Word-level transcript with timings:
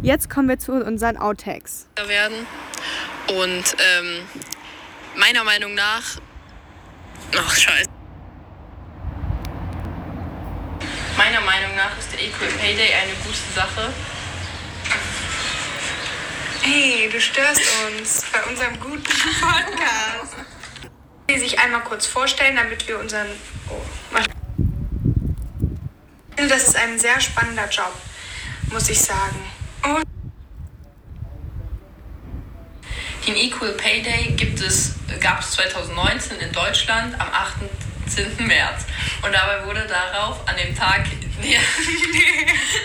Jetzt 0.00 0.30
kommen 0.30 0.48
wir 0.48 0.58
zu 0.58 0.72
unseren 0.72 1.16
Outtakes. 1.16 1.88
werden. 2.06 2.46
Und 3.28 3.76
ähm, 3.98 4.20
meiner 5.16 5.42
Meinung 5.44 5.74
nach. 5.74 6.02
Ach, 7.36 7.54
scheiße. 7.54 7.88
Meiner 11.16 11.40
Meinung 11.40 11.74
nach 11.76 11.98
ist 11.98 12.12
der 12.12 12.22
Equal 12.22 12.48
Pay 12.60 12.76
Day 12.76 12.94
eine 12.94 13.12
gute 13.24 13.52
Sache. 13.54 13.92
Hey, 16.62 17.08
du 17.10 17.20
störst 17.20 17.62
uns 17.88 18.24
bei 18.32 18.42
unserem 18.44 18.78
guten 18.78 19.02
Podcast. 19.02 20.36
Sie 21.28 21.38
sich 21.38 21.58
einmal 21.58 21.82
kurz 21.82 22.06
vorstellen, 22.06 22.54
damit 22.56 22.86
wir 22.86 23.00
unseren. 23.00 23.26
Oh, 23.68 23.80
ich 26.30 26.36
finde, 26.36 26.54
das 26.54 26.68
ist 26.68 26.76
ein 26.76 26.98
sehr 26.98 27.20
spannender 27.20 27.68
Job, 27.68 27.92
muss 28.70 28.88
ich 28.88 29.00
sagen. 29.00 29.44
Den 33.26 33.36
Equal 33.36 33.72
Pay 33.72 34.02
Day 34.02 34.32
gibt 34.36 34.60
es, 34.60 34.94
gab 35.20 35.40
es 35.40 35.50
2019 35.50 36.38
in 36.40 36.50
Deutschland 36.52 37.14
am 37.20 37.28
18. 37.28 38.46
März. 38.46 38.86
Und 39.22 39.32
dabei 39.32 39.66
wurde 39.66 39.86
darauf 39.86 40.48
an 40.48 40.56
dem 40.56 40.74
Tag. 40.74 41.04